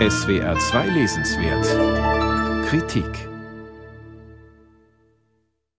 SWR 0.00 0.58
2 0.58 0.88
Lesenswert 0.88 2.66
Kritik 2.66 3.06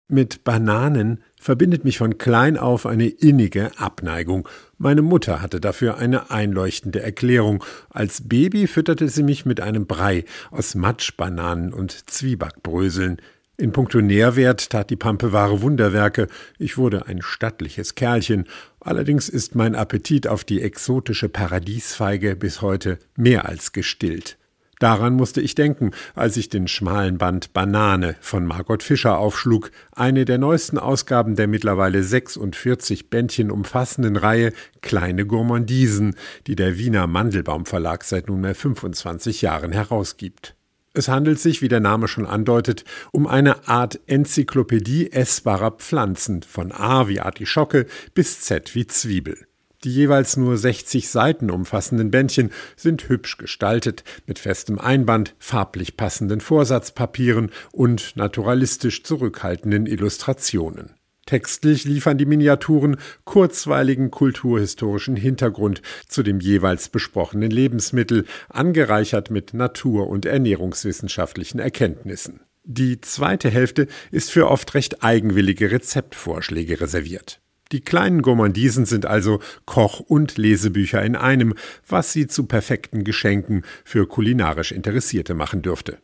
Mit 0.07 0.46
Bananen 0.46 1.21
verbindet 1.38 1.84
mich 1.84 1.98
von 1.98 2.18
klein 2.18 2.57
auf 2.57 2.86
eine 2.86 3.07
innige 3.07 3.78
Abneigung. 3.78 4.48
Meine 4.78 5.02
Mutter 5.02 5.41
hatte 5.41 5.59
dafür 5.59 5.98
eine 5.98 6.32
einleuchtende 6.32 7.02
Erklärung. 7.02 7.62
Als 7.89 8.30
Baby 8.30 8.68
fütterte 8.68 9.09
sie 9.09 9.23
mich 9.23 9.46
mit 9.46 9.59
einem 9.59 9.86
Brei 9.86 10.23
aus 10.50 10.75
Matschbananen 10.75 11.73
und 11.73 12.09
Zwiebackbröseln. 12.09 13.18
In 13.58 13.72
puncto 13.72 14.02
Nährwert 14.02 14.70
tat 14.70 14.90
die 14.90 14.98
Pampe 14.98 15.32
wahre 15.32 15.62
Wunderwerke. 15.62 16.28
Ich 16.60 16.78
wurde 16.78 17.08
ein 17.08 17.22
stattliches 17.22 17.96
Kerlchen. 17.96 18.50
Allerdings 18.82 19.30
ist 19.30 19.55
mein 19.55 19.76
Appetit 19.76 20.28
auf 20.28 20.44
die 20.44 20.62
exotische 20.62 21.30
Paradiesfeige 21.30 22.36
bis 22.36 22.62
heute 22.62 22.99
mehr 23.16 23.48
als 23.48 23.72
gestillt. 23.72 24.38
Daran 24.80 25.13
musste 25.13 25.40
ich 25.40 25.55
denken, 25.55 25.91
als 26.16 26.36
ich 26.36 26.49
den 26.49 26.68
schmalen 26.68 27.18
Band 27.18 27.54
Banane 27.54 28.18
von 28.20 28.46
Margot 28.46 28.84
Fischer 28.84 29.18
aufschlug, 29.18 29.72
eine 29.94 30.26
der 30.26 30.38
neuesten 30.38 30.77
Ausgaben 30.77 31.38
der 31.38 31.48
mittlerweile 31.48 32.04
46 32.04 33.10
Bändchen 33.10 33.52
umfassenden 33.52 34.18
Reihe 34.18 34.52
Kleine 34.82 35.26
Gourmandisen, 35.26 36.16
die 36.46 36.58
der 36.58 36.77
Wiener 36.77 37.08
Mandelbaum 37.08 37.66
Verlag 37.66 38.04
seit 38.04 38.27
nunmehr 38.27 38.54
25 38.54 39.41
Jahren 39.41 39.72
herausgibt. 39.72 40.55
Es 40.98 41.09
handelt 41.09 41.40
sich, 41.40 41.62
wie 41.62 41.67
der 41.67 41.81
Name 41.81 42.08
schon 42.08 42.26
andeutet, 42.26 42.85
um 43.12 43.27
eine 43.27 43.67
Art 43.67 43.99
Enzyklopädie 44.08 45.12
essbarer 45.12 45.71
Pflanzen, 45.71 46.41
von 46.41 46.71
A 46.71 47.09
wie 47.09 47.20
Artischocke 47.20 47.85
bis 48.13 48.40
Z 48.41 48.73
wie 48.76 48.88
Zwiebel. 48.88 49.45
Die 49.84 49.94
jeweils 49.94 50.38
nur 50.38 50.58
60 50.58 51.09
Seiten 51.09 51.52
umfassenden 51.52 52.12
Bändchen 52.12 52.52
sind 52.77 53.09
hübsch 53.09 53.38
gestaltet, 53.38 54.05
mit 54.26 54.40
festem 54.40 54.80
Einband, 54.80 55.35
farblich 55.38 55.98
passenden 55.98 56.40
Vorsatzpapieren 56.40 57.51
und 57.73 58.16
naturalistisch 58.16 59.04
zurückhaltenden 59.04 59.88
Illustrationen. 59.88 60.93
Textlich 61.26 61.85
liefern 61.85 62.20
die 62.20 62.27
Miniaturen 62.27 62.98
kurzweiligen 63.23 64.12
kulturhistorischen 64.12 65.16
Hintergrund 65.16 65.81
zu 66.07 66.22
dem 66.22 66.40
jeweils 66.40 66.90
besprochenen 66.90 67.50
Lebensmittel, 67.50 68.25
angereichert 68.50 69.31
mit 69.31 69.56
natur- 69.56 70.07
und 70.07 70.28
ernährungswissenschaftlichen 70.28 71.59
Erkenntnissen. 71.59 72.41
Die 72.63 73.01
zweite 73.01 73.50
Hälfte 73.50 73.88
ist 74.12 74.31
für 74.31 74.50
oft 74.50 74.73
recht 74.75 75.03
eigenwillige 75.03 75.72
Rezeptvorschläge 75.72 76.81
reserviert. 76.81 77.39
Die 77.72 77.81
kleinen 77.81 78.22
Gourmandisen 78.22 78.85
sind 78.85 79.07
also 79.07 79.39
Koch- 79.66 80.00
und 80.00 80.38
Lesebücher 80.38 81.03
in 81.03 81.16
einem, 81.16 81.56
was 81.88 82.13
sie 82.13 82.28
zu 82.28 82.45
perfekten 82.45 83.03
Geschenken 83.03 83.63
für 83.84 84.07
kulinarisch 84.07 84.72
Interessierte 84.72 85.34
machen 85.34 85.63
dürfte. 85.63 85.97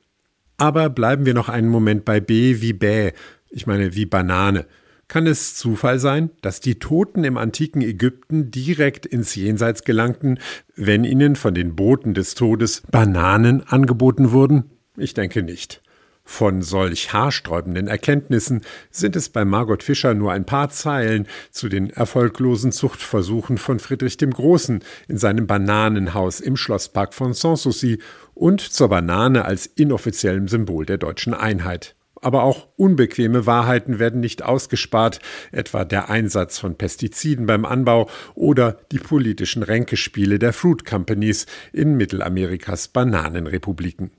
Aber 0.58 0.90
bleiben 0.90 1.26
wir 1.26 1.36
noch 1.36 1.50
einen 1.50 1.70
Moment 1.70 2.06
bei 2.06 2.20
B 2.20 2.62
wie 2.62 2.74
Bä, 2.74 3.14
ich 3.50 3.68
meine 3.68 3.96
wie 3.96 4.06
Banane. 4.06 4.66
Kann 5.12 5.28
es 5.28 5.56
Zufall 5.56 6.00
sein, 6.00 6.30
dass 6.42 6.62
die 6.62 6.80
Toten 6.80 7.26
im 7.26 7.36
antiken 7.36 7.82
Ägypten 7.82 8.50
direkt 8.50 9.06
ins 9.06 9.36
Jenseits 9.36 9.84
gelangten, 9.84 10.40
wenn 10.78 11.04
ihnen 11.04 11.36
von 11.36 11.54
den 11.54 11.76
Boten 11.76 12.14
des 12.14 12.34
Todes 12.34 12.84
Bananen 12.90 13.62
angeboten 13.68 14.32
wurden? 14.32 14.72
Ich 14.96 15.14
denke 15.14 15.44
nicht. 15.44 15.82
Von 16.24 16.62
solch 16.62 17.12
haarsträubenden 17.12 17.88
Erkenntnissen 17.90 18.62
sind 18.90 19.18
es 19.18 19.28
bei 19.28 19.44
Margot 19.44 19.84
Fischer 19.84 20.14
nur 20.14 20.32
ein 20.32 20.46
paar 20.46 20.70
Zeilen 20.70 21.28
zu 21.50 21.68
den 21.68 21.90
erfolglosen 21.90 22.72
Zuchtversuchen 22.72 23.58
von 23.58 23.80
Friedrich 23.80 24.16
dem 24.16 24.32
Großen 24.32 24.82
in 25.10 25.18
seinem 25.18 25.46
Bananenhaus 25.46 26.40
im 26.40 26.56
Schlosspark 26.56 27.14
von 27.14 27.34
Sanssouci 27.34 28.00
und 28.34 28.62
zur 28.62 28.88
Banane 28.88 29.44
als 29.44 29.66
inoffiziellem 29.66 30.48
Symbol 30.48 30.86
der 30.86 31.00
deutschen 31.00 31.34
Einheit. 31.34 31.98
Aber 32.22 32.44
auch 32.44 32.68
unbequeme 32.78 33.48
Wahrheiten 33.48 33.98
werden 33.98 34.20
nicht 34.20 34.44
ausgespart, 34.44 35.20
etwa 35.52 35.84
der 35.84 36.10
Einsatz 36.10 36.60
von 36.60 36.76
Pestiziden 36.76 37.48
beim 37.48 37.66
Anbau 37.66 38.10
oder 38.36 38.78
die 38.92 39.00
politischen 39.00 39.64
Ränkespiele 39.64 40.38
der 40.38 40.54
Fruit 40.54 40.86
Companies 40.86 41.48
in 41.74 41.98
Mittelamerikas 41.98 42.90
Bananenrepubliken. 42.90 44.12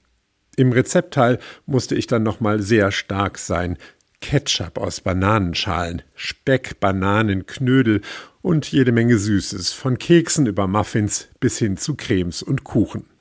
Im 0.56 0.72
Rezeptteil 0.72 1.38
musste 1.64 1.94
ich 1.94 2.08
dann 2.08 2.24
nochmal 2.24 2.60
sehr 2.60 2.90
stark 2.90 3.38
sein. 3.38 3.78
Ketchup 4.20 4.78
aus 4.78 5.00
Bananenschalen, 5.00 6.02
Speck, 6.14 6.80
Bananen, 6.80 7.46
Knödel 7.46 8.02
und 8.40 8.70
jede 8.70 8.92
Menge 8.92 9.18
Süßes, 9.18 9.72
von 9.72 9.98
Keksen 9.98 10.46
über 10.46 10.66
Muffins 10.66 11.28
bis 11.40 11.58
hin 11.58 11.76
zu 11.76 11.94
Cremes 11.94 12.42
und 12.42 12.64
Kuchen. 12.64 13.11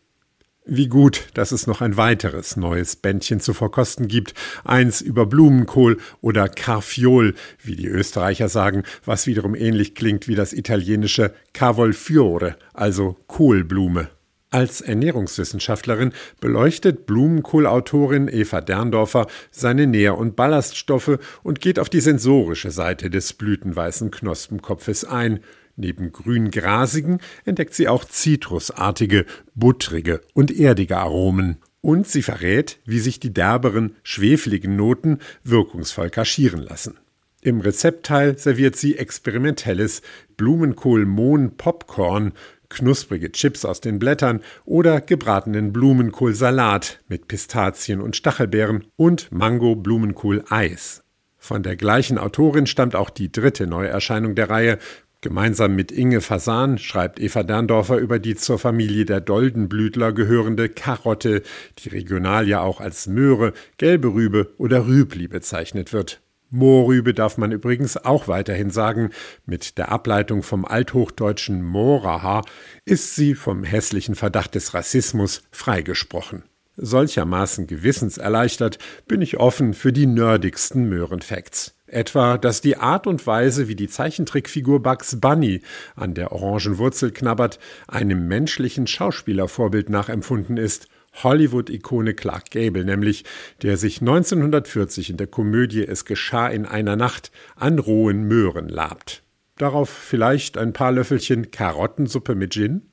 Wie 0.73 0.87
gut, 0.87 1.27
dass 1.33 1.51
es 1.51 1.67
noch 1.67 1.81
ein 1.81 1.97
weiteres 1.97 2.55
neues 2.55 2.95
Bändchen 2.95 3.41
zu 3.41 3.53
verkosten 3.53 4.07
gibt, 4.07 4.33
eins 4.63 5.01
über 5.01 5.25
Blumenkohl 5.25 5.97
oder 6.21 6.47
Carfiol, 6.47 7.35
wie 7.61 7.75
die 7.75 7.89
Österreicher 7.89 8.47
sagen, 8.47 8.83
was 9.03 9.27
wiederum 9.27 9.53
ähnlich 9.53 9.95
klingt 9.95 10.29
wie 10.29 10.35
das 10.35 10.53
italienische 10.53 11.33
Cavolfiore, 11.51 12.55
also 12.73 13.17
Kohlblume. 13.27 14.11
Als 14.49 14.79
Ernährungswissenschaftlerin 14.79 16.13
beleuchtet 16.39 17.05
Blumenkohlautorin 17.05 18.29
Eva 18.29 18.61
Derndorfer 18.61 19.27
seine 19.51 19.87
Nähr- 19.87 20.17
und 20.17 20.37
Ballaststoffe 20.37 21.19
und 21.43 21.59
geht 21.59 21.79
auf 21.79 21.89
die 21.89 21.99
sensorische 21.99 22.71
Seite 22.71 23.09
des 23.09 23.33
blütenweißen 23.33 24.09
Knospenkopfes 24.09 25.03
ein– 25.03 25.41
Neben 25.75 26.11
grün-grasigen 26.11 27.19
entdeckt 27.45 27.73
sie 27.73 27.87
auch 27.87 28.05
zitrusartige, 28.05 29.25
buttrige 29.55 30.21
und 30.33 30.51
erdige 30.51 30.97
Aromen. 30.97 31.57
Und 31.81 32.07
sie 32.07 32.21
verrät, 32.21 32.79
wie 32.85 32.99
sich 32.99 33.19
die 33.19 33.33
derberen, 33.33 33.95
schwefeligen 34.03 34.75
Noten 34.75 35.17
wirkungsvoll 35.43 36.09
kaschieren 36.09 36.61
lassen. 36.61 36.99
Im 37.41 37.59
Rezeptteil 37.59 38.37
serviert 38.37 38.75
sie 38.75 38.99
experimentelles 38.99 40.03
Blumenkohl-Mohn-Popcorn, 40.37 42.33
knusprige 42.69 43.31
Chips 43.31 43.65
aus 43.65 43.81
den 43.81 43.97
Blättern 43.97 44.41
oder 44.63 45.01
gebratenen 45.01 45.73
Blumenkohlsalat 45.73 46.99
mit 47.07 47.27
Pistazien 47.27 47.99
und 47.99 48.15
Stachelbeeren 48.15 48.85
und 48.95 49.31
Mango-Blumenkohl-Eis. 49.31 51.03
Von 51.37 51.63
der 51.63 51.75
gleichen 51.75 52.19
Autorin 52.19 52.67
stammt 52.67 52.95
auch 52.95 53.09
die 53.09 53.31
dritte 53.31 53.65
Neuerscheinung 53.65 54.35
der 54.35 54.51
Reihe, 54.51 54.77
Gemeinsam 55.21 55.75
mit 55.75 55.91
Inge 55.91 56.19
Fasan 56.19 56.79
schreibt 56.79 57.19
Eva 57.19 57.43
Derndorfer 57.43 57.97
über 57.97 58.17
die 58.17 58.35
zur 58.35 58.57
Familie 58.57 59.05
der 59.05 59.21
Doldenblütler 59.21 60.13
gehörende 60.13 60.67
Karotte, 60.67 61.43
die 61.77 61.89
regional 61.89 62.47
ja 62.47 62.61
auch 62.61 62.81
als 62.81 63.05
Möhre, 63.05 63.53
gelbe 63.77 64.07
Rübe 64.15 64.51
oder 64.57 64.87
Rübli 64.87 65.27
bezeichnet 65.27 65.93
wird. 65.93 66.21
Mohrrübe 66.49 67.13
darf 67.13 67.37
man 67.37 67.51
übrigens 67.51 67.97
auch 67.97 68.27
weiterhin 68.27 68.71
sagen. 68.71 69.11
Mit 69.45 69.77
der 69.77 69.91
Ableitung 69.91 70.41
vom 70.41 70.65
althochdeutschen 70.65 71.61
Moraha 71.61 72.41
ist 72.83 73.15
sie 73.15 73.35
vom 73.35 73.63
hässlichen 73.63 74.15
Verdacht 74.15 74.55
des 74.55 74.73
Rassismus 74.73 75.43
freigesprochen. 75.51 76.43
Solchermaßen 76.77 77.67
gewissenserleichtert 77.67 78.79
bin 79.07 79.21
ich 79.21 79.37
offen 79.37 79.73
für 79.73 79.91
die 79.91 80.05
nerdigsten 80.05 80.87
Möhrenfacts. 80.87 81.75
Etwa, 81.85 82.37
dass 82.37 82.61
die 82.61 82.77
Art 82.77 83.05
und 83.05 83.27
Weise, 83.27 83.67
wie 83.67 83.75
die 83.75 83.89
Zeichentrickfigur 83.89 84.81
Bugs 84.81 85.19
Bunny 85.19 85.61
an 85.95 86.13
der 86.13 86.31
orangen 86.31 86.77
Wurzel 86.77 87.11
knabbert, 87.11 87.59
einem 87.87 88.29
menschlichen 88.29 88.87
Schauspielervorbild 88.87 89.89
nachempfunden 89.89 90.55
ist. 90.55 90.87
Hollywood-Ikone 91.21 92.13
Clark 92.13 92.51
Gable 92.51 92.85
nämlich, 92.85 93.25
der 93.61 93.75
sich 93.75 93.99
1940 93.99 95.09
in 95.09 95.17
der 95.17 95.27
Komödie 95.27 95.85
Es 95.85 96.05
geschah 96.05 96.47
in 96.47 96.65
einer 96.65 96.95
Nacht 96.95 97.31
an 97.57 97.79
rohen 97.79 98.23
Möhren 98.23 98.69
labt. 98.69 99.23
Darauf 99.57 99.89
vielleicht 99.89 100.57
ein 100.57 100.71
paar 100.71 100.93
Löffelchen 100.93 101.51
Karottensuppe 101.51 102.35
mit 102.35 102.53
Gin? 102.53 102.83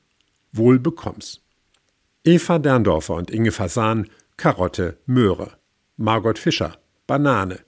Wohl 0.52 0.80
bekomm's. 0.80 1.40
Eva 2.30 2.58
Derndorfer 2.58 3.14
und 3.14 3.30
Inge 3.30 3.52
Fasan 3.52 4.06
Karotte, 4.36 4.98
Möhre. 5.06 5.52
Margot 5.96 6.38
Fischer 6.38 6.76
Banane. 7.06 7.60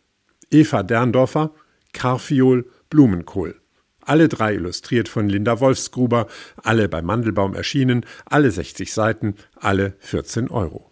Eva 0.51 0.83
Derndorfer, 0.83 1.55
Carfiol, 1.95 2.67
Blumenkohl. 2.91 3.59
Alle 4.03 4.29
drei 4.29 4.53
illustriert 4.57 5.09
von 5.09 5.31
Linda 5.31 5.61
Wolfsgruber, 5.61 6.27
alle 6.63 6.91
bei 6.91 7.01
Mandelbaum 7.01 7.55
erschienen, 7.55 8.05
alle 8.27 8.51
60 8.51 8.93
Seiten, 8.93 9.35
alle 9.57 9.95
14 10.01 10.51
Euro. 10.51 10.87